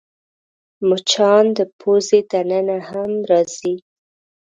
[0.87, 3.75] مچان د پوزې دننه هم راځي